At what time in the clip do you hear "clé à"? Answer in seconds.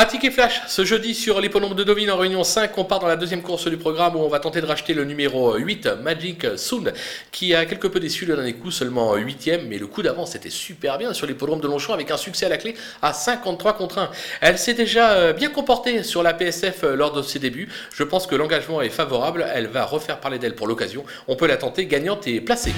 12.58-13.12